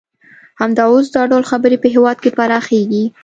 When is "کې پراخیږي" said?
2.23-3.05